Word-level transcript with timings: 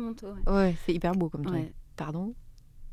donc 0.00 0.20
ça 0.20 0.26
monte. 0.28 0.46
Ouais, 0.46 0.76
c'est 0.84 0.92
hyper 0.94 1.12
beau 1.12 1.28
comme 1.28 1.44
toi. 1.44 1.56
Pardon? 1.96 2.34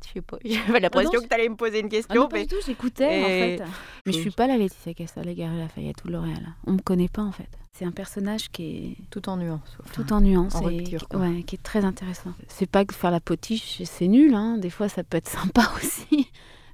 Je 0.06 0.12
sais 0.14 0.20
pas, 0.22 0.38
j'avais 0.44 0.62
Ah 0.76 0.80
l'impression 0.80 1.20
que 1.20 1.26
tu 1.26 1.34
allais 1.34 1.48
me 1.50 1.56
poser 1.56 1.80
une 1.80 1.86
Ah 1.86 1.90
question. 1.90 2.22
non, 2.22 2.28
pas 2.28 2.36
mais... 2.38 2.46
du 2.46 2.54
tout, 2.54 2.60
j'écoutais 2.64 3.04
en 3.06 3.10
Et- 3.28 3.56
fait. 3.58 3.62
Mais 4.06 4.12
je 4.12 4.18
suis 4.18 4.30
pas 4.30 4.46
la 4.46 4.56
Laetitia 4.56 4.94
Casta, 4.94 5.22
la 5.22 5.34
Galerie 5.34 5.58
Lafayette 5.58 6.02
ou 6.04 6.08
L'Oréal. 6.08 6.54
On 6.66 6.72
me 6.72 6.78
connaît 6.78 7.08
pas 7.08 7.20
en 7.22 7.32
fait. 7.32 7.48
C'est 7.74 7.84
un 7.84 7.90
personnage 7.92 8.48
qui 8.50 8.62
est 8.64 8.96
Tout 9.10 9.28
en 9.28 9.36
nuance. 9.36 9.76
enfin, 9.78 9.90
tout 10.02 10.12
en 10.14 10.22
nuances 10.22 10.54
en 10.54 10.62
et 10.70 10.78
rupture, 10.78 11.06
qui- 11.08 11.16
ouais, 11.16 11.42
qui 11.42 11.56
est 11.56 11.62
très 11.62 11.84
intéressant. 11.84 12.32
C'est 12.48 12.66
pas 12.68 12.84
que 12.86 12.94
faire 12.94 13.10
la 13.10 13.20
potiche, 13.20 13.82
c'est 13.84 14.08
nul. 14.08 14.34
Hein. 14.34 14.56
Des 14.56 14.70
fois, 14.70 14.88
ça 14.88 15.04
peut 15.04 15.18
être 15.18 15.28
sympa 15.28 15.70
aussi. 15.76 16.28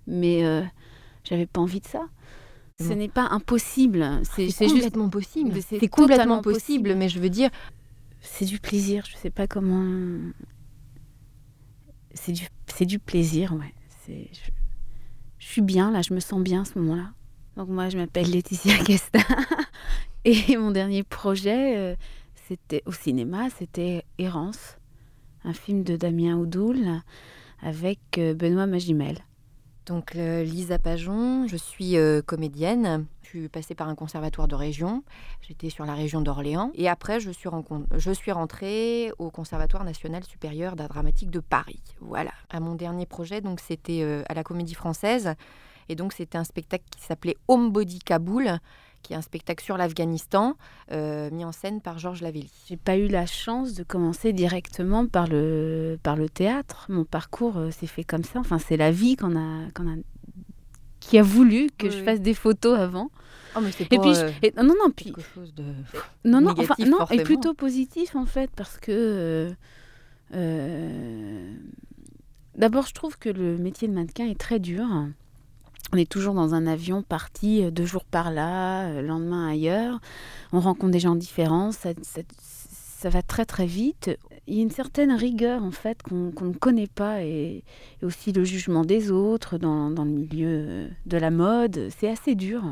Mais 0.07 0.45
euh, 0.45 0.63
j'avais 1.25 1.47
pas 1.47 1.61
envie 1.61 1.81
de 1.81 1.87
ça. 1.87 2.07
Ce 2.79 2.85
Non. 2.91 2.97
n'est 2.97 3.09
pas 3.09 3.27
impossible. 3.31 4.21
C'est 4.23 4.45
juste. 4.47 4.61
complètement 4.69 5.09
possible. 5.09 5.53
c'est 5.63 5.89
complètement 5.89 6.43
possible. 6.43 6.95
mais 6.95 7.09
je 7.09 7.19
veux 7.19 7.31
dire, 7.31 7.51
C'est 8.27 8.45
du 8.45 8.59
plaisir. 8.59 9.05
Je 9.09 9.17
sais 9.17 9.31
pas 9.31 9.47
comment. 9.47 10.31
C'est 12.13 12.33
du, 12.33 12.47
du 12.81 12.99
plaisir, 12.99 13.55
ouais. 13.55 13.73
Je, 14.09 15.47
suis 15.47 15.63
bien 15.63 15.91
là, 15.91 16.03
je 16.03 16.13
me 16.13 16.21
sens 16.21 16.41
bien 16.41 16.63
à 16.63 16.65
ce 16.65 16.79
moment-là. 16.79 17.13
Donc 17.57 17.69
moi, 17.69 17.89
je 17.89 17.97
m'appelle 17.97 18.31
Laetitia 18.31 18.77
Casta. 18.85 19.21
Et 20.25 20.57
mon 20.57 20.71
dernier 20.71 21.03
projet, 21.03 21.77
euh, 21.77 21.97
c'était 22.49 22.83
au 22.85 22.93
cinéma, 22.93 23.49
c'était 23.51 24.05
Errance, 24.19 24.77
un 25.45 25.53
film 25.53 25.83
de 25.83 25.97
Damien 25.97 26.37
Oudoul 26.37 26.85
avec 27.63 28.01
euh, 28.19 28.35
Benoît 28.35 28.67
Magimel. 28.67 29.19
Donc 29.87 30.17
euh, 30.17 30.43
Lisa 30.43 30.79
Pajon, 30.79 31.47
je 31.47 31.57
suis 31.57 31.95
comédienne. 32.27 33.07
Je 33.27 33.31
suis 33.39 33.49
passée 33.49 33.75
par 33.75 33.89
un 33.89 33.97
conservatoire 33.97 34.47
de 34.47 34.55
région. 34.55 35.03
J'étais 35.41 35.69
sur 35.69 35.85
la 35.85 35.95
région 35.95 36.21
d'Orléans. 36.21 36.71
Et 36.75 36.89
après, 36.89 37.19
je 37.19 37.31
suis, 37.33 37.49
rentrée 38.31 39.11
au 39.19 39.31
Conservatoire 39.31 39.83
national 39.83 40.23
supérieur 40.23 40.77
d'art 40.77 40.89
dramatique 40.89 41.31
de 41.31 41.41
Paris. 41.41 41.83
Voilà. 42.01 42.31
À 42.51 42.61
mon 42.61 42.77
dernier 42.77 43.05
projet, 43.05 43.41
donc 43.41 43.59
c'était 43.59 44.03
euh, 44.03 44.23
à 44.29 44.35
la 44.35 44.45
Comédie 44.45 44.75
Française. 44.75 45.35
Et 45.89 45.97
donc 45.97 46.13
c'était 46.13 46.39
un 46.39 46.45
spectacle 46.45 46.85
qui 46.89 47.01
s'appelait 47.01 47.37
Home 47.49 47.73
Body 47.73 47.99
Kaboul, 47.99 48.59
qui 49.03 49.13
est 49.13 49.17
un 49.17 49.23
spectacle 49.23 49.65
sur 49.65 49.77
l'Afghanistan, 49.77 50.55
euh, 50.93 51.29
mis 51.31 51.45
en 51.45 51.53
scène 51.53 51.81
par 51.81 51.99
Georges 51.99 52.23
Lavelli. 52.23 52.53
J'ai 52.69 52.77
pas 52.77 52.97
eu 52.97 53.09
la 53.09 53.27
chance 53.27 53.75
de 53.75 53.83
commencer 53.83 54.33
directement 54.33 55.07
par 55.07 55.27
le, 55.27 55.99
par 56.03 56.15
le 56.15 56.29
théâtre. 56.29 56.87
Mon 56.89 57.05
parcours 57.05 57.57
euh, 57.57 57.71
s'est 57.73 57.87
fait 57.89 58.05
comme 58.05 58.25
ça. 58.25 58.39
Enfin, 58.39 58.59
c'est 58.59 58.77
la 58.77 58.93
vie 58.93 59.17
qu'on 59.17 59.37
a, 59.37 59.71
qu'on 59.75 59.89
a, 59.89 59.97
qui 61.09 61.19
a 61.19 61.23
voulu 61.23 61.69
que 61.79 61.87
Oui, 61.87 61.93
je 61.93 62.03
fasse 62.03 62.21
des 62.21 62.35
photos 62.35 62.79
avant. 62.79 63.11
Oh, 63.57 63.61
mais 63.63 63.71
Et 63.71 63.99
puis, 63.99 64.15
je- 64.15 64.21
euh, 64.25 64.31
et- 64.43 64.53
non, 64.57 64.65
non, 64.79 64.91
puis 64.95 65.07
quelque 65.07 65.23
chose 65.35 65.55
de... 65.55 65.65
non, 66.25 66.41
non, 66.41 66.51
négatif, 66.55 66.71
enfin, 66.71 66.91
non, 66.91 66.99
et 67.11 67.23
plutôt 67.23 67.55
positif 67.55 68.15
en 68.17 68.27
fait, 68.27 68.51
parce 68.55 68.77
que 68.79 68.91
euh, 68.93 69.51
euh, 70.35 71.55
d'abord, 72.57 72.87
je 72.87 72.93
trouve 72.95 73.19
que 73.19 73.29
le 73.29 73.57
métier 73.57 73.89
de 73.89 73.93
mannequin 73.95 74.27
est 74.27 74.39
très 74.39 74.59
dur. 74.59 74.85
On 75.93 75.97
est 75.97 76.11
toujours 76.11 76.35
dans 76.35 76.53
un 76.55 76.67
avion 76.67 77.03
parti 77.03 77.71
deux 77.71 77.87
jours 77.87 78.05
par 78.05 78.31
là, 78.33 78.93
le 78.93 79.07
lendemain 79.07 79.49
ailleurs. 79.49 80.01
On 80.53 80.61
rencontre 80.61 80.91
des 80.91 80.99
gens 81.01 81.15
différents, 81.15 81.71
ça, 81.73 81.91
ça- 82.03 82.23
ça 82.99 83.09
va 83.09 83.23
très 83.23 83.45
très 83.45 83.67
vite. 83.67 84.11
Il 84.49 84.55
y 84.55 84.61
a 84.61 84.63
une 84.63 84.71
certaine 84.71 85.11
rigueur 85.11 85.65
en 85.65 85.73
fait 85.73 86.03
qu'on 86.03 86.33
ne 86.41 86.53
connaît 86.53 86.87
pas 86.87 87.23
et, 87.23 87.65
aussi 88.03 88.31
le 88.31 88.45
jugement 88.45 88.85
des 88.85 89.11
autres 89.11 89.59
dans, 89.59 89.89
le 89.89 90.05
milieu 90.05 90.49
euh, 90.49 90.89
de 91.07 91.17
la 91.17 91.33
mode. 91.33 91.89
C'est 91.99 92.09
assez 92.09 92.37
dur. 92.37 92.63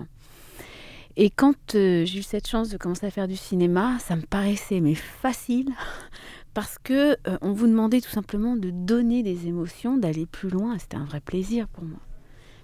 Et 1.16 1.30
quand 1.30 1.74
euh, 1.74 2.04
j'ai 2.04 2.20
eu 2.20 2.22
cette 2.22 2.46
chance 2.46 2.68
de 2.68 2.76
commencer 2.76 3.06
à 3.06 3.10
faire 3.10 3.26
du 3.26 3.36
cinéma, 3.36 3.98
ça 3.98 4.14
me 4.14 4.22
paraissait 4.22 4.80
mais 4.80 4.94
facile 4.94 5.70
parce 6.54 6.78
que 6.78 7.16
euh, 7.26 7.38
on 7.40 7.52
vous 7.52 7.66
demandait 7.66 8.00
tout 8.00 8.10
simplement 8.10 8.54
de 8.54 8.70
donner 8.70 9.24
des 9.24 9.48
émotions, 9.48 9.96
d'aller 9.96 10.26
plus 10.26 10.50
loin. 10.50 10.78
C'était 10.78 10.96
un 10.96 11.04
vrai 11.04 11.20
plaisir 11.20 11.66
pour 11.66 11.82
moi. 11.82 12.00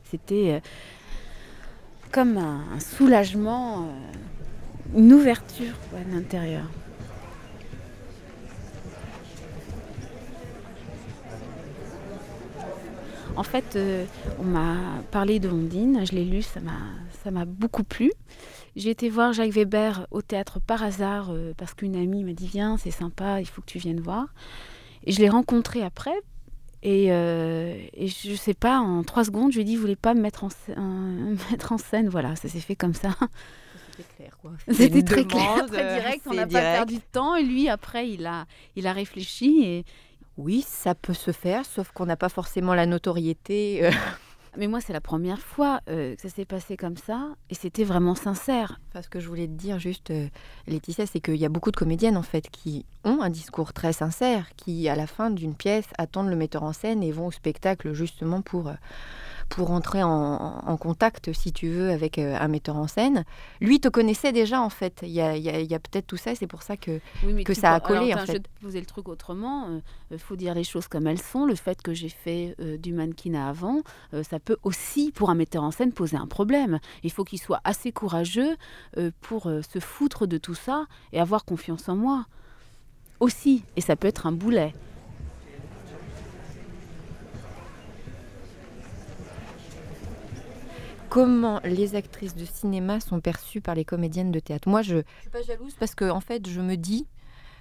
C'était 0.05 0.61
comme 2.11 2.39
un, 2.39 2.81
soulagement, 2.81 3.89
une 4.97 5.13
ouverture 5.13 5.75
de 5.93 6.13
l'intérieur. 6.13 6.67
En 13.41 13.43
fait, 13.43 13.75
euh, 13.77 14.05
on 14.39 14.45
m'a 14.45 14.77
parlé 15.11 15.41
de 15.41 15.49
Ondine, 15.49 16.05
je 16.05 16.13
l'ai 16.13 16.27
lu, 16.27 16.43
ça 16.43 16.61
m'a, 16.61 16.77
ça 17.25 17.31
m'a 17.31 17.47
beaucoup 17.47 17.85
plu. 17.85 18.13
J'ai 18.77 18.91
été 18.91 19.09
voir 19.09 19.33
Jacques 19.33 19.53
Weber 19.53 20.07
au 20.11 20.21
théâtre 20.21 20.61
par 20.61 20.83
hasard 20.83 21.31
euh, 21.31 21.55
parce 21.57 21.73
qu'une 21.73 21.97
amie 21.97 22.23
m'a 22.23 22.35
dit 22.35 22.47
viens, 22.47 22.77
c'est 22.77 22.91
sympa, 22.91 23.41
il 23.41 23.47
faut 23.47 23.63
que 23.63 23.67
tu 23.67 23.79
viennes 23.79 24.03
voir. 24.03 24.27
Et 25.05 25.13
je 25.13 25.21
l'ai 25.21 25.31
rencontré 25.31 25.83
après. 25.83 26.13
Et, 26.83 27.07
euh, 27.13 27.79
et 27.95 28.09
je 28.09 28.35
sais 28.35 28.53
pas, 28.53 28.79
en 28.79 29.05
trois 29.05 29.25
secondes, 29.25 29.53
je 29.53 29.57
lui 29.57 29.63
ai 29.63 29.65
dit, 29.65 29.77
vous 29.77 29.81
voulez 29.81 29.97
pas 29.97 30.13
me 30.13 30.21
mettre 30.21 30.45
en, 30.45 30.51
mettre 31.51 31.81
scène? 31.81 32.11
Voilà, 32.11 32.37
ça 32.37 32.47
s'est 32.47 32.61
fait 32.61 32.77
comme 32.77 32.93
ça. 32.93 33.17
C'était 33.97 34.09
clair, 34.17 34.37
quoi. 34.43 34.53
C'était 34.71 35.03
très 35.03 35.25
clair, 35.25 35.65
très 35.67 35.83
euh, 35.83 35.99
direct. 35.99 36.27
On 36.27 36.33
c'est 36.33 36.37
n'a 36.37 36.47
pas 36.47 36.61
perdu 36.61 36.97
de 36.97 37.03
temps. 37.11 37.37
Et 37.37 37.43
lui, 37.43 37.71
après, 37.71 38.11
il 38.11 38.27
a, 38.27 38.45
il 38.77 38.87
a 38.87 38.93
réfléchi. 38.93 39.63
Et... 39.65 39.85
Oui, 40.43 40.65
ça 40.67 40.95
peut 40.95 41.13
se 41.13 41.33
faire, 41.33 41.67
sauf 41.67 41.93
qu'on 41.93 42.07
n'a 42.07 42.17
pas 42.17 42.31
forcément 42.31 42.73
la 42.73 42.87
notoriété. 42.87 43.85
euh. 43.85 43.91
Mais 44.57 44.69
moi, 44.69 44.81
c'est 44.81 44.95
la 44.95 45.03
première 45.03 45.39
fois 45.39 45.81
euh, 45.89 46.17
que 46.17 46.23
ça 46.23 46.31
s'est 46.31 46.47
passé 46.47 46.79
comme 46.79 46.97
ça. 46.97 47.29
Et 47.51 47.55
c'était 47.55 47.85
vraiment 47.85 48.15
sincère. 48.15 48.81
Enfin, 48.89 49.03
ce 49.03 49.11
que 49.11 49.21
je 49.21 49.29
voulais 49.29 49.47
te 49.47 49.53
dire 49.53 49.79
juste, 49.79 50.11
euh, 50.11 50.29
Laetitia, 50.67 51.05
c'est 51.05 51.21
qu'il 51.21 51.37
y 51.37 51.45
a 51.45 51.51
beaucoup 51.51 51.71
de 51.71 51.77
comédiennes 51.77 52.17
en 52.17 52.23
fait 52.23 52.49
qui 52.51 52.87
ont 53.05 53.21
un 53.21 53.29
discours 53.29 53.75
très 53.75 53.93
sincère, 53.93 54.49
qui 54.57 54.89
à 54.89 54.97
la 54.97 55.07
fin 55.07 55.31
d'une 55.31 55.55
pièce 55.55 55.87
attendent 55.99 56.31
le 56.31 56.37
metteur 56.37 56.63
en 56.63 56.73
scène 56.73 57.03
et 57.03 57.13
vont 57.13 57.27
au 57.27 57.31
spectacle 57.31 57.93
justement 57.93 58.41
pour 58.41 58.69
euh, 58.69 58.75
pour 59.51 59.73
entrer 59.73 60.03
en, 60.03 60.63
en 60.65 60.77
contact, 60.79 61.33
si 61.35 61.53
tu 61.53 61.69
veux, 61.69 61.91
avec 61.91 62.19
euh, 62.19 62.37
un 62.41 62.49
metteur 62.49 62.77
en 62.77 62.87
scène. 62.87 63.25
Lui 63.61 63.81
te 63.81 63.89
connaissait 63.89 64.33
déjà 64.33 64.61
en 64.63 64.71
fait. 64.71 65.01
Il 65.03 65.11
y 65.11 65.21
a, 65.21 65.79
peut-être 65.79 66.07
tout 66.07 66.17
ça, 66.17 66.35
c'est 66.35 66.47
pour 66.47 66.63
ça 66.63 66.77
que 66.79 67.01
Oui, 67.27 67.45
que 67.45 67.53
ça 67.53 67.73
a 67.73 67.75
alors, 67.75 67.87
collé, 67.89 68.15
en 68.15 68.17
attends, 68.17 68.21
Je 68.21 68.27
fait. 68.27 68.33
vais 68.35 68.39
te 68.41 68.49
poser 68.63 68.81
le 68.81 68.87
truc 68.87 69.09
autrement. 69.09 69.81
Il 70.11 70.19
faut 70.19 70.37
dire 70.37 70.55
les 70.55 70.65
choses 70.65 70.89
comme 70.89 71.07
elles 71.07 71.21
sont. 71.21 71.45
Le 71.45 71.55
fait 71.57 71.83
que 71.83 71.93
j'ai 71.93 72.09
fait 72.09 72.55
euh, 72.61 72.79
du 72.79 72.93
mannequinat 72.93 73.49
avant, 73.49 73.83
euh, 74.15 74.23
ça 74.23 74.39
peut 74.39 74.57
aussi, 74.63 75.13
pour 75.13 75.29
un 75.31 75.35
metteur 75.35 75.63
en 75.65 75.71
scène, 75.73 75.93
poser 75.93 76.17
un 76.17 76.27
problème. 76.27 76.79
Il 77.03 77.11
faut 77.13 77.25
qu'il 77.25 77.41
soit 77.41 77.61
assez 77.65 77.93
courageux 77.93 78.57
euh, 78.97 79.11
pour 79.21 79.49
euh, 79.49 79.63
se 79.63 79.81
foutre 79.81 80.27
de 80.27 80.39
tout 80.39 80.55
ça 80.55 80.87
et 81.13 81.21
avoir 81.21 81.45
confiance 81.45 81.89
en 81.89 81.97
moi. 81.97 82.25
Aussi. 83.19 83.65
Et 83.77 83.81
ça 83.83 83.97
peut 83.97 84.09
être 84.09 84.27
un 84.27 84.33
boulet. 84.33 84.73
Comment 91.11 91.61
les 91.65 91.97
actrices 91.97 92.37
de 92.37 92.45
cinéma 92.45 93.01
sont 93.01 93.21
perçues 93.21 93.61
par 93.61 93.75
les 93.75 93.85
comédiennes 93.85 94.31
de 94.31 94.39
théâtre. 94.39 94.69
Moi, 94.69 94.83
je 94.83 94.97
ne 94.97 95.03
suis 95.21 95.31
pas 95.31 95.43
jalouse 95.43 95.75
parce 95.79 95.95
que 95.95 96.09
en 96.09 96.21
fait, 96.21 96.49
je 96.49 96.61
me 96.61 96.77
dis, 96.77 97.07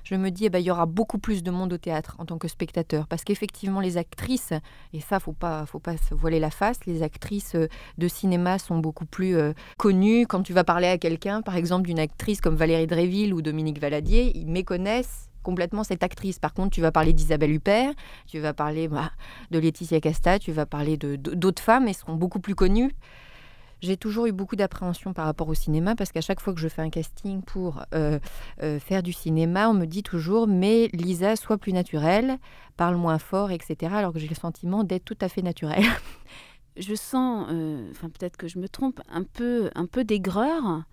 je 0.04 0.16
me 0.16 0.30
dis, 0.30 0.46
eh 0.46 0.50
ben, 0.50 0.60
il 0.60 0.66
y 0.66 0.72
aura 0.72 0.86
beaucoup 0.86 1.18
plus 1.18 1.44
de 1.44 1.52
monde 1.52 1.74
au 1.74 1.78
théâtre 1.78 2.16
en 2.20 2.26
tant 2.26 2.38
que 2.38 2.48
spectateur, 2.48 3.08
parce 3.08 3.24
qu'effectivement, 3.24 3.82
les 3.82 3.98
actrices, 3.98 4.54
et 4.94 5.02
ça, 5.02 5.20
faut 5.20 5.34
pas, 5.34 5.66
faut 5.66 5.80
pas 5.80 5.98
se 5.98 6.14
voiler 6.14 6.40
la 6.40 6.52
face, 6.52 6.78
les 6.86 7.04
actrices 7.04 7.56
euh, 7.56 7.68
de 7.98 8.08
cinéma 8.08 8.60
sont 8.60 8.78
beaucoup 8.78 9.06
plus 9.06 9.36
euh, 9.36 9.54
connues. 9.78 10.26
Quand 10.26 10.42
tu 10.42 10.54
vas 10.54 10.64
parler 10.64 10.88
à 10.88 10.98
quelqu'un, 10.98 11.42
par 11.42 11.56
exemple, 11.56 11.88
d'une 11.88 12.00
actrice 12.00 12.42
comme 12.42 12.56
Valérie 12.56 12.88
Dréville 12.88 13.34
ou 13.34 13.42
Dominique 13.42 13.80
Valadier, 13.80 14.31
ils 14.36 14.48
méconnaissent 14.48 15.30
complètement 15.44 15.84
cette 15.84 16.04
actrice. 16.04 16.40
Par 16.40 16.54
contre, 16.54 16.70
tu 16.70 16.81
vas 16.81 16.92
parler 16.92 17.13
d'Isabelle 17.13 17.51
Huppert, 17.51 17.94
tu 18.28 18.40
vas 18.40 18.54
parler 18.54 18.88
bah, 18.88 19.12
de 19.51 19.60
Laetitia 19.60 20.00
Casta, 20.00 20.38
tu 20.38 20.51
vas 20.51 20.66
parler 20.66 20.98
d'autres 20.98 21.63
femmes, 21.63 21.88
elles 21.88 21.96
seront 21.96 22.16
beaucoup 22.16 22.40
plus 22.40 22.56
connues. 22.56 22.96
J'ai 23.81 23.96
toujours 23.96 24.26
eu 24.26 24.31
beaucoup 24.31 24.56
d'appréhension 24.56 25.14
par 25.14 25.26
rapport 25.26 25.48
au 25.48 25.54
cinéma 25.54 25.96
parce 25.96 26.12
qu'à 26.12 26.22
chaque 26.22 26.42
fois 26.42 26.54
que 26.54 26.60
je 26.60 26.68
fais 26.68 26.81
un 26.81 26.90
casting 26.90 27.42
pour 27.42 27.84
euh, 27.94 28.20
euh, 28.62 28.80
faire 28.80 29.04
du 29.04 29.14
cinéma, 29.14 29.70
on 29.70 29.74
me 29.74 29.86
dit 29.86 30.04
toujours 30.04 30.48
mais 30.48 30.90
Lisa, 30.92 31.36
sois 31.36 31.58
plus 31.58 31.72
naturelle, 31.72 32.40
parle 32.76 32.96
moins 32.96 33.20
fort, 33.20 33.52
etc. 33.52 33.94
Alors 33.96 34.12
que 34.12 34.20
j'ai 34.20 34.28
le 34.28 34.36
sentiment 34.36 34.84
d'être 34.84 35.06
tout 35.06 35.18
à 35.22 35.30
fait 35.30 35.42
naturelle. 35.42 35.86
je 36.77 36.95
sens, 36.95 37.48
euh, 37.50 37.89
enfin 37.92 38.10
peut-être 38.10 38.38
que 38.38 38.48
je 38.48 38.60
me 38.60 38.69
trompe, 38.69 39.01
un 39.10 39.24
peu, 39.24 39.69
un 39.75 39.86
peu 39.86 40.04
d'aigreur 40.04 40.83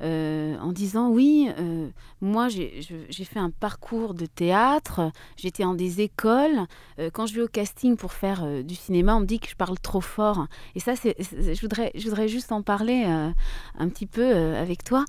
euh, 0.00 0.56
en 0.58 0.72
disant 0.72 1.10
oui, 1.10 1.48
euh, 1.58 1.90
moi 2.20 2.48
j'ai 2.48 3.24
fait 3.24 3.38
un 3.38 3.50
parcours 3.50 4.14
de 4.14 4.26
théâtre, 4.26 5.12
j'étais 5.36 5.64
en 5.64 5.74
des 5.74 6.00
écoles. 6.00 6.66
quand 7.12 7.26
je 7.26 7.34
vais 7.34 7.42
au 7.42 7.48
casting 7.48 7.96
pour 7.96 8.12
faire 8.12 8.64
du 8.64 8.74
cinéma, 8.74 9.16
on 9.16 9.20
me 9.20 9.26
dit 9.26 9.40
que 9.40 9.48
je 9.48 9.56
parle 9.56 9.78
trop 9.78 10.00
fort. 10.00 10.46
Et 10.74 10.80
ça, 10.80 10.94
je 10.94 11.60
voudrais, 11.60 11.90
je 11.94 12.08
voudrais 12.08 12.28
juste 12.28 12.52
en 12.52 12.62
parler 12.62 13.04
un 13.04 13.88
petit 13.88 14.06
peu 14.06 14.34
avec 14.34 14.84
toi. 14.84 15.04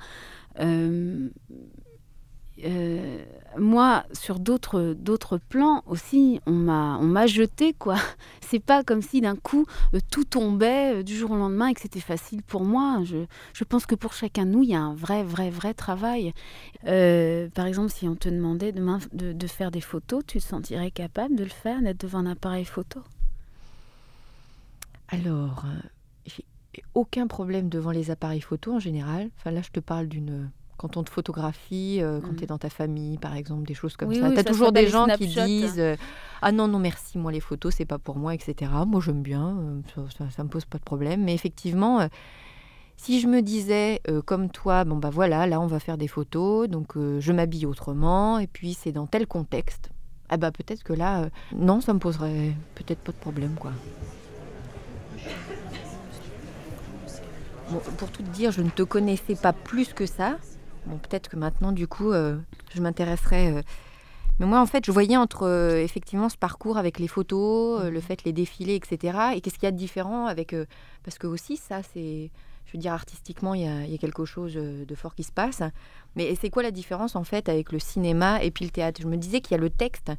Euh, 2.64 3.24
moi, 3.58 4.06
sur 4.14 4.40
d'autres 4.40 4.94
d'autres 4.94 5.38
plans 5.38 5.84
aussi, 5.88 6.40
on 6.46 6.52
m'a 6.52 6.98
on 7.00 7.06
m'a 7.06 7.26
jeté 7.26 7.74
quoi. 7.74 7.96
C'est 8.42 8.60
pas 8.60 8.84
comme 8.84 9.02
si 9.02 9.22
d'un 9.22 9.36
coup 9.36 9.66
euh, 9.94 10.00
tout 10.12 10.24
tombait 10.24 11.00
euh, 11.00 11.04
du 11.04 11.16
jour 11.16 11.32
au 11.32 11.36
lendemain 11.36 11.68
et 11.68 11.74
que 11.74 11.82
c'était 11.82 12.00
facile 12.00 12.44
pour 12.44 12.64
moi. 12.64 13.02
Je, 13.06 13.26
je, 13.54 13.64
pense 13.64 13.88
que 13.88 13.96
pour 13.96 14.14
chacun 14.14 14.46
de 14.46 14.52
nous, 14.52 14.64
il 14.64 14.70
y 14.70 14.76
a 14.76 14.82
un 14.82 14.94
vrai 14.94 15.24
vrai 15.24 15.50
vrai 15.50 15.74
travail. 15.74 16.34
par 16.84 17.66
exemple, 17.66 17.90
si 17.90 18.08
on 18.08 18.16
te 18.16 18.30
demandait 18.30 18.72
demain 18.72 19.00
de, 19.14 19.34
de, 19.34 19.48
faire 19.48 19.72
des 19.72 19.82
photos, 19.82 20.24
tu 20.26 20.38
te 20.40 20.44
sentirais 20.44 20.92
capable 20.92 21.36
de 21.36 21.44
le 21.44 21.50
faire, 21.50 21.82
d'être 21.82 22.02
devant 22.02 22.20
un 22.20 22.28
appareil 22.28 22.66
photo? 22.66 23.02
Alors, 25.08 25.66
j'ai 26.26 26.46
aucun 26.94 27.28
problème 27.28 27.70
devant 27.70 27.92
les 27.92 28.12
appareils 28.12 28.42
photo 28.42 28.74
en 28.74 28.80
général. 28.80 29.30
Enfin 29.38 29.52
là, 29.52 29.62
je 29.62 29.70
te 29.70 29.80
parle 29.80 30.08
d'une 30.08 30.50
quand 30.78 30.98
on 30.98 31.04
te 31.04 31.10
photographie, 31.10 32.00
euh, 32.02 32.20
quand 32.22 32.32
mm. 32.32 32.36
tu 32.36 32.44
es 32.44 32.48
dans 32.48 32.58
ta 32.58 32.70
famille, 32.70 33.18
par 33.18 33.36
exemple, 33.36 33.68
des 33.68 33.74
choses 33.74 33.96
comme 33.96 34.14
ça. 34.14 34.32
tu 34.32 34.40
as 34.40 34.44
toujours 34.44 34.72
des 34.72 34.88
gens 34.88 35.08
qui 35.08 35.28
disent 35.28 35.80
euh, 35.80 35.96
Ah 36.42 36.52
non, 36.52 36.68
non, 36.68 36.80
merci, 36.80 37.18
moi, 37.18 37.32
les 37.32 37.40
photos, 37.40 37.76
c'est 37.76 37.86
pas 37.86 38.00
pour 38.00 38.18
moi, 38.18 38.34
etc. 38.34 38.72
Moi, 38.88 39.02
j'aime 39.02 39.22
bien, 39.22 39.58
euh, 39.98 40.06
ça, 40.18 40.30
ça, 40.30 40.44
me 40.44 40.50
pose 40.50 40.66
pas 40.66 40.78
de 40.78 40.84
problème. 40.84 41.24
Mais 41.24 41.34
effectivement, 41.34 42.08
si 42.98 43.20
je 43.20 43.28
me 43.28 43.42
disais, 43.42 44.02
comme 44.26 44.50
toi, 44.50 44.84
bon, 44.84 44.98
bah 44.98 45.10
voilà, 45.12 45.48
là, 45.48 45.60
on 45.60 45.68
va 45.68 45.80
faire 45.80 45.98
des 45.98 46.08
photos, 46.08 46.68
donc 46.70 46.94
je 46.96 47.32
m'habille 47.32 47.66
autrement, 47.66 48.40
et 48.40 48.48
puis 48.48 48.74
c'est 48.74 48.92
dans 48.92 49.08
tel 49.08 49.28
contexte, 49.28 49.90
ah 50.30 50.38
bah 50.38 50.52
peut-être 50.52 50.84
que 50.84 50.94
là, 50.94 51.30
non, 51.56 51.82
ça 51.82 51.94
me 51.94 52.00
poserait 52.00 52.54
peut-être 52.76 53.00
pas 53.00 53.12
de 53.12 53.18
problème, 53.18 53.56
quoi. 53.60 53.72
pour 57.98 58.10
tout 58.12 58.24
te 58.24 58.30
dire, 58.30 58.52
je 58.52 58.62
ne 58.62 58.70
te 58.70 58.84
connaissais 58.84 59.36
pas 59.36 59.54
plus 59.54 59.94
que 59.94 60.06
ça. 60.06 60.38
Bon, 60.86 60.98
peut-être 60.98 61.30
que 61.30 61.36
maintenant, 61.36 61.72
du 61.72 61.88
coup, 61.88 62.12
euh, 62.12 62.38
je 62.74 62.82
m'intéresserai. 62.82 63.50
Euh. 63.50 63.62
Mais 64.40 64.46
moi, 64.46 64.60
en 64.60 64.66
fait, 64.66 64.86
je 64.86 64.92
voyais 64.92 65.18
entre 65.18 65.44
euh, 65.44 65.82
effectivement 65.82 66.28
ce 66.30 66.38
parcours 66.38 66.78
avec 66.78 67.00
les 67.00 67.08
photos, 67.08 67.84
le 67.84 67.92
mhm. 67.92 68.02
fait 68.02 68.24
les 68.24 68.34
défilés, 68.34 68.76
etc. 68.76 69.18
Et 69.36 69.42
qu'est-ce 69.42 69.56
qu'il 69.56 69.64
y 69.64 69.68
a 69.68 69.72
de 69.72 69.78
différent 69.78 70.26
avec. 70.26 70.56
parce 71.04 71.18
que 71.18 71.28
aussi, 71.28 71.58
ça, 71.58 71.82
c'est. 71.94 72.32
Je 72.66 72.78
veux 72.78 72.80
dire, 72.80 72.94
artistiquement, 72.94 73.54
il 73.54 73.62
y, 73.62 73.68
a, 73.68 73.84
il 73.84 73.92
y 73.92 73.96
a 73.96 73.98
quelque 73.98 74.26
chose 74.26 74.56
de 74.56 74.96
fort 74.96 75.14
qui 75.16 75.24
se 75.24 75.32
passe. 75.32 75.62
Mais 76.16 76.34
c'est 76.40 76.50
quoi 76.50 76.64
la 76.64 76.72
différence, 76.72 77.16
en 77.16 77.24
fait, 77.24 77.50
avec 77.50 77.72
le 77.72 77.78
cinéma 77.78 78.42
et 78.42 78.52
puis 78.52 78.66
le 78.66 78.72
théâtre? 78.72 79.02
Je 79.02 79.08
me 79.08 79.18
disais 79.18 79.42
qu'il 79.42 79.52
y 79.52 79.60
a 79.60 79.62
le 79.62 79.70
texte 79.70 80.12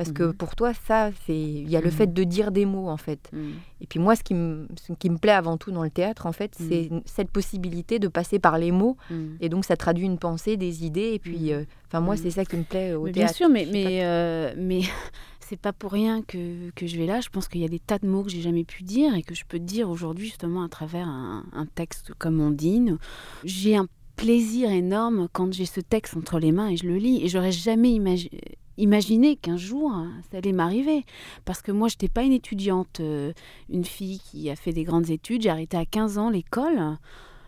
parce 0.00 0.12
que 0.12 0.22
mhm. 0.22 0.32
pour 0.32 0.56
toi, 0.56 0.72
ça, 0.72 1.10
c'est 1.26 1.38
il 1.38 1.68
y 1.68 1.76
a 1.76 1.80
le 1.82 1.90
mhm. 1.90 1.92
fait 1.92 2.14
de 2.14 2.24
dire 2.24 2.52
des 2.52 2.64
mots 2.64 2.88
en 2.88 2.96
fait. 2.96 3.28
Mhm. 3.34 3.52
Et 3.82 3.86
puis 3.86 3.98
moi, 3.98 4.16
ce 4.16 4.22
qui, 4.22 4.32
me, 4.32 4.66
ce 4.80 4.94
qui 4.94 5.10
me 5.10 5.18
plaît 5.18 5.32
avant 5.32 5.58
tout 5.58 5.72
dans 5.72 5.82
le 5.82 5.90
théâtre, 5.90 6.24
en 6.24 6.32
fait, 6.32 6.54
c'est 6.58 6.88
cette 7.04 7.30
possibilité 7.30 7.98
de 7.98 8.08
passer 8.08 8.38
par 8.38 8.56
les 8.56 8.72
mots. 8.72 8.96
Et 9.42 9.50
donc, 9.50 9.66
ça 9.66 9.76
traduit 9.76 10.06
une 10.06 10.16
pensée, 10.16 10.56
des 10.56 10.86
idées. 10.86 11.12
Et 11.12 11.18
puis, 11.18 11.52
euh, 11.52 11.64
enfin, 11.86 12.00
moi, 12.00 12.16
c'est 12.16 12.30
ça 12.30 12.46
qui 12.46 12.56
me 12.56 12.62
plaît 12.62 12.94
au 12.94 13.10
théâtre. 13.10 13.14
Bien 13.14 13.28
sûr, 13.28 13.50
mais 13.50 13.68
mais 13.70 14.02
euh, 14.04 14.54
mais 14.56 14.80
c'est 15.40 15.58
pas 15.58 15.74
pour 15.74 15.92
rien 15.92 16.22
que, 16.22 16.70
que, 16.70 16.86
je 16.86 16.96
vais 16.96 17.04
là. 17.04 17.20
Je 17.20 17.28
pense 17.28 17.46
qu'il 17.46 17.60
y 17.60 17.66
a 17.66 17.68
des 17.68 17.78
tas 17.78 17.98
de 17.98 18.06
mots 18.06 18.22
que 18.22 18.30
j'ai 18.30 18.40
jamais 18.40 18.64
pu 18.64 18.84
dire 18.84 19.14
et 19.14 19.22
que 19.22 19.34
je 19.34 19.44
peux 19.46 19.58
dire 19.58 19.90
aujourd'hui 19.90 20.28
justement 20.28 20.62
à 20.62 20.70
travers 20.70 21.08
un, 21.08 21.44
un 21.52 21.66
texte 21.66 22.12
comme 22.18 22.40
Ondine. 22.40 22.96
J'ai 23.44 23.76
un 23.76 23.86
plaisir 24.16 24.70
énorme 24.70 25.28
quand 25.30 25.52
j'ai 25.52 25.66
ce 25.66 25.80
texte 25.80 26.16
entre 26.16 26.38
les 26.38 26.52
mains 26.52 26.68
et 26.68 26.78
je 26.78 26.86
le 26.86 26.96
lis. 26.96 27.22
Et 27.22 27.28
j'aurais 27.28 27.52
jamais 27.52 27.92
imaginé 27.92 28.40
imaginer 28.80 29.36
qu'un 29.36 29.56
jour 29.56 29.92
ça 30.30 30.38
allait 30.38 30.52
m'arriver. 30.52 31.04
Parce 31.44 31.62
que 31.62 31.72
moi, 31.72 31.88
je 31.88 31.94
n'étais 31.94 32.08
pas 32.08 32.22
une 32.22 32.32
étudiante, 32.32 33.00
euh, 33.00 33.32
une 33.68 33.84
fille 33.84 34.20
qui 34.20 34.50
a 34.50 34.56
fait 34.56 34.72
des 34.72 34.84
grandes 34.84 35.10
études. 35.10 35.42
J'ai 35.42 35.50
arrêté 35.50 35.76
à 35.76 35.84
15 35.84 36.18
ans 36.18 36.30
l'école. 36.30 36.98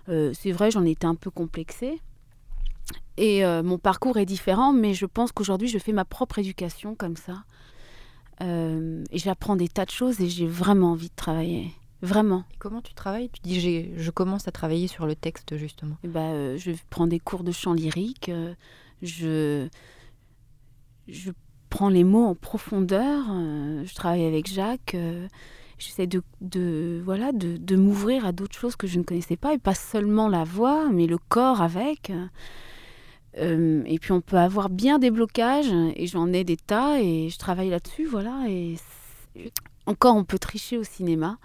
Euh, 0.09 0.33
c'est 0.35 0.53
vrai, 0.53 0.71
j'en 0.71 0.85
étais 0.85 1.07
un 1.07 1.15
peu 1.15 1.31
complexée. 1.31 2.01
Et 3.17 3.45
euh, 3.45 3.63
mon 3.63 3.79
parcours 3.79 4.17
est 4.17 4.27
différent, 4.27 4.73
mais 4.73 4.95
je 4.95 5.07
pense 5.07 5.33
qu'aujourd'hui, 5.33 5.69
je 5.69 5.79
fais 5.79 5.93
ma 5.93 6.05
propre 6.05 6.39
éducation 6.39 6.95
comme 6.95 7.17
ça. 7.17 7.45
et 8.41 9.19
j'apprends 9.19 9.55
des 9.55 9.69
tas 9.69 9.85
de 9.85 9.91
choses 9.91 10.21
et 10.21 10.29
j'ai 10.29 10.49
vraiment 10.49 10.93
envie 10.93 11.11
de 11.11 11.15
travailler. 11.15 11.71
Vraiment. 12.01 12.43
Et 12.53 12.57
comment 12.59 12.83
tu 12.83 12.95
travailles? 12.95 13.29
Tu 13.29 13.41
dis 13.43 13.91
je 13.97 14.11
commence 14.11 14.49
à 14.49 14.51
travailler 14.51 14.89
sur 14.89 15.07
le 15.07 15.15
texte 15.15 15.57
justement. 15.57 15.97
Et 16.03 16.09
bah, 16.09 16.57
je 16.57 16.73
prends 16.91 17.07
des 17.07 17.21
cours 17.21 17.45
de 17.45 17.53
chant 17.53 17.73
lyrique. 17.73 18.33
je 19.01 19.69
je 21.13 21.31
prends 21.69 21.89
les 21.89 22.05
mots 22.05 22.27
en 22.27 22.35
profondeur. 22.35 23.25
Euh, 23.31 23.85
je 23.85 23.95
travaille 23.95 24.25
avec 24.25 24.49
Jacques. 24.49 24.95
Euh, 24.95 25.29
j'essaie 25.79 26.07
de, 26.07 27.03
voilà, 27.05 27.33
de, 27.33 27.57
de 27.57 27.77
m'ouvrir 27.77 28.27
à 28.27 28.33
d'autres 28.33 28.57
choses 28.57 28.77
que 28.77 28.87
je 28.87 28.99
ne 28.99 29.05
connaissais 29.05 29.37
pas, 29.37 29.55
et 29.55 29.59
pas 29.59 29.75
seulement 29.75 30.29
la 30.29 30.45
voix, 30.45 30.89
mais 30.91 31.07
le 31.07 31.19
corps 31.19 31.61
avec. 31.61 32.13
Euh, 33.39 33.83
et 33.87 33.99
puis 33.99 34.13
on 34.13 34.21
peut 34.21 34.37
avoir 34.37 34.69
bien 34.71 34.99
des 34.99 35.11
blocages, 35.11 35.73
et 35.97 36.07
j'en 36.07 36.33
ai 36.33 36.45
des 36.45 36.57
tas, 36.57 37.01
et 37.01 37.29
je 37.29 37.39
travaille 37.39 37.71
là-dessus, 37.71 38.07
voilà. 38.07 38.45
Et 38.49 38.77
encore, 39.87 40.17
on 40.17 40.25
peut 40.25 40.39
tricher 40.39 40.79
au 40.79 40.85
cinéma. 40.85 41.39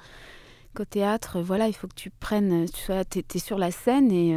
Qu'au 0.75 0.85
théâtre, 0.85 1.41
voilà, 1.41 1.67
il 1.67 1.73
faut 1.73 1.87
que 1.87 1.95
tu 1.95 2.11
prennes, 2.11 2.65
tu 2.69 2.81
sois, 2.81 3.03
es, 3.15 3.39
sur 3.39 3.57
la 3.57 3.71
scène 3.71 4.11
et 4.11 4.35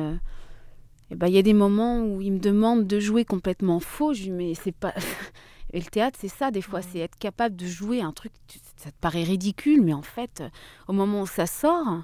eh 1.10 1.16
ben, 1.16 1.26
il 1.26 1.34
y 1.34 1.38
a 1.38 1.42
des 1.42 1.54
moments 1.54 2.02
où 2.02 2.20
il 2.20 2.32
me 2.32 2.38
demande 2.38 2.86
de 2.86 3.00
jouer 3.00 3.24
complètement 3.24 3.80
faux. 3.80 4.14
Je 4.14 4.20
lui 4.20 4.26
dis, 4.26 4.30
mais 4.30 4.54
c'est 4.54 4.72
pas. 4.72 4.94
Et 5.72 5.78
le 5.78 5.86
théâtre, 5.86 6.18
c'est 6.20 6.28
ça, 6.28 6.50
des 6.50 6.62
fois, 6.62 6.82
c'est 6.82 6.98
être 6.98 7.16
capable 7.16 7.54
de 7.54 7.66
jouer 7.66 8.00
un 8.00 8.12
truc, 8.12 8.32
ça 8.76 8.90
te 8.90 8.96
paraît 9.00 9.22
ridicule, 9.22 9.82
mais 9.82 9.92
en 9.92 10.02
fait, 10.02 10.42
au 10.88 10.92
moment 10.92 11.22
où 11.22 11.26
ça 11.28 11.46
sort, 11.46 12.02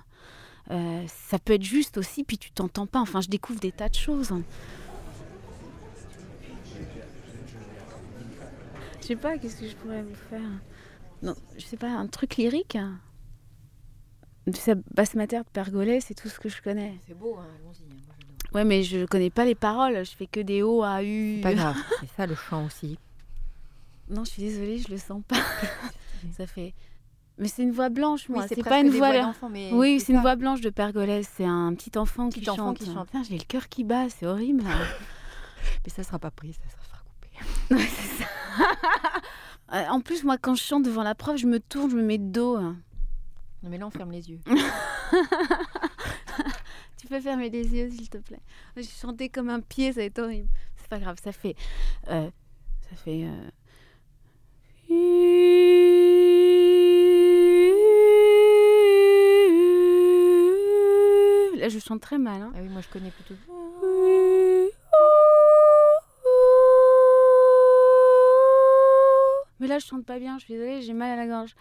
euh, 0.70 1.05
ça 1.08 1.41
peut 1.41 1.55
être 1.55 1.64
juste 1.64 1.99
aussi, 1.99 2.23
puis 2.23 2.38
tu 2.38 2.53
t'entends 2.53 2.87
pas. 2.87 3.00
Enfin, 3.00 3.20
je 3.20 3.29
découvre 3.29 3.58
des 3.58 3.73
tas 3.73 3.88
de 3.88 3.94
choses. 3.94 4.32
Je 9.00 9.06
sais 9.06 9.17
pas, 9.17 9.37
qu'est-ce 9.38 9.61
que 9.61 9.69
je 9.69 9.75
pourrais 9.76 10.02
vous 10.02 10.14
faire? 10.31 10.41
Non, 11.23 11.35
je 11.56 11.64
sais 11.64 11.76
pas, 11.76 11.91
un 11.91 12.06
truc 12.06 12.37
lyrique? 12.37 12.79
Basse 14.94 15.14
mater 15.14 15.38
de 15.38 15.50
Pergolais, 15.52 16.00
c'est 16.00 16.14
tout 16.14 16.29
ce 16.29 16.38
que 16.38 16.49
je 16.49 16.62
connais. 16.62 17.00
C'est 17.09 17.19
beau, 17.19 17.37
hein, 17.37 17.47
allons-y. 17.59 17.85
Ouais, 18.55 18.65
mais 18.65 18.83
je 18.83 19.05
connais 19.07 19.31
pas 19.31 19.45
les 19.45 19.55
paroles. 19.55 20.05
Je 20.05 20.11
fais 20.11 20.27
que 20.27 20.41
des 20.41 20.63
O, 20.63 20.83
A, 20.83 21.03
U. 21.03 21.41
Pas 21.43 21.55
grave. 21.55 21.77
C'est 22.01 22.11
ça 22.17 22.27
le 22.27 22.35
chant 22.35 22.67
aussi. 22.67 22.99
Non, 24.09 24.25
je 24.25 24.31
suis 24.31 24.43
désolée, 24.43 24.79
je 24.79 24.89
le 24.91 24.99
sens 24.99 25.23
pas. 25.27 25.37
ça 26.37 26.47
fait. 26.47 26.75
Mais 27.39 27.49
c'est 27.49 27.63
une 27.63 27.73
voix 27.73 27.91
blanche, 27.91 28.31
moi. 28.31 28.47
c'est 28.49 28.63
pas 28.63 28.81
une 28.81 28.89
voix. 28.89 29.13
d'enfant, 29.13 29.51
mais 29.51 29.71
oui, 29.71 30.01
c'est 30.01 30.15
une 30.15 30.23
voix 30.23 30.37
blanche 30.37 30.63
de 30.63 30.71
Pergolèse. 30.71 31.29
C'est 31.37 31.45
un 31.45 31.75
petit 31.75 31.99
enfant, 31.99 32.31
qui, 32.31 32.43
chante. 32.43 32.79
qui 32.79 32.87
chante. 32.87 33.09
J'ai 33.29 33.37
le 33.37 33.45
cœur 33.45 33.69
qui 33.69 33.85
bat, 33.85 34.09
c'est 34.09 34.25
horrible. 34.25 34.65
mais 34.65 35.91
ça 35.91 36.03
sera 36.03 36.19
pas 36.19 36.31
pris, 36.31 36.55
ça 36.55 36.63
sera 36.71 37.03
coupé. 37.05 37.75
ouais, 37.75 37.89
c'est 37.91 38.23
ça. 38.23 38.31
Euh, 39.75 39.85
en 39.91 40.01
plus, 40.01 40.23
moi, 40.25 40.38
quand 40.38 40.55
je 40.55 40.62
chante 40.62 40.85
devant 40.85 41.03
la 41.03 41.15
prof, 41.15 41.37
je 41.37 41.47
me 41.47 41.59
tourne, 41.59 41.91
je 41.91 41.97
me 41.97 42.03
mets 42.03 42.19
de 42.19 42.31
dos. 42.31 42.59
Non, 42.59 42.76
mais 43.65 43.79
là, 43.79 43.87
on 43.87 43.91
ferme 43.91 44.12
les 44.12 44.31
yeux. 44.31 44.38
Tu 47.07 47.13
peux 47.13 47.21
fermer 47.21 47.51
les 47.51 47.73
yeux, 47.73 47.89
s'il 47.89 48.11
te 48.11 48.19
plaît. 48.19 48.41
J'ai 48.77 48.83
chanté 48.83 49.29
comme 49.29 49.49
un 49.49 49.61
pied, 49.61 49.93
ça 49.93 50.01
va 50.01 50.07
être 50.07 50.19
horrible. 50.19 50.49
C'est 50.75 50.89
pas 50.89 50.99
grave, 50.99 51.17
ça 51.23 51.31
fait. 51.31 51.55
Euh, 52.09 52.29
ça 52.91 52.97
fait. 52.97 53.23
Euh... 53.23 53.51
Là, 61.61 61.69
je 61.69 61.79
chante 61.79 62.01
très 62.01 62.19
mal. 62.19 62.43
Hein. 62.43 62.51
Ah 62.57 62.59
oui, 62.61 62.69
moi 62.71 62.81
je 62.81 62.89
connais 62.89 63.13
plutôt. 63.13 63.37
Mais 69.61 69.69
là, 69.69 69.79
je 69.79 69.87
chante 69.87 70.05
pas 70.05 70.19
bien, 70.19 70.41
je 70.41 70.45
suis 70.47 70.55
désolée, 70.55 70.83
j'ai 70.83 70.93
mal 70.93 71.17
à 71.17 71.25
la 71.25 71.29
gorge. 71.29 71.55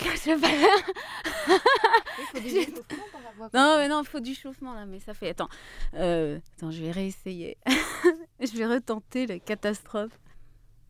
Non, 3.54 3.76
mais 3.78 3.88
non, 3.88 4.02
il 4.02 4.06
faut 4.06 4.20
du 4.20 4.34
chauffement 4.34 4.74
là, 4.74 4.84
mais 4.84 5.00
ça 5.00 5.14
fait. 5.14 5.30
Attends, 5.30 5.48
euh, 5.94 6.38
attends, 6.56 6.70
je 6.70 6.82
vais 6.82 6.90
réessayer. 6.90 7.56
je 8.40 8.56
vais 8.56 8.66
retenter 8.66 9.26
la 9.26 9.38
catastrophe. 9.38 10.12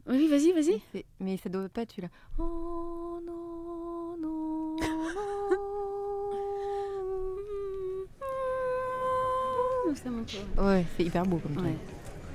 Oui, 0.06 0.26
vas-y, 0.26 0.52
vas-y. 0.52 0.82
Mais 1.20 1.36
ça 1.36 1.48
doit 1.48 1.68
pas 1.68 1.82
être 1.82 1.92
celui-là. 1.92 2.08
Oh 2.38 3.20
non, 3.24 4.16
non, 4.20 4.76
non. 4.76 4.76
Ouais, 10.58 10.84
c'est 10.96 11.04
hyper 11.04 11.24
beau 11.24 11.38
comme 11.38 11.54
ça. 11.54 11.62
Ouais, 11.62 11.76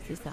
c'est 0.07 0.15
ça. 0.15 0.31